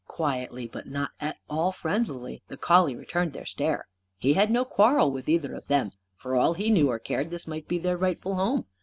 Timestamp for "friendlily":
1.71-2.41